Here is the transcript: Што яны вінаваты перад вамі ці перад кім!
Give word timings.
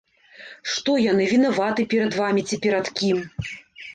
Што 0.75 0.93
яны 1.01 1.27
вінаваты 1.33 1.85
перад 1.91 2.11
вамі 2.21 2.41
ці 2.49 2.55
перад 2.65 2.85
кім! 3.01 3.21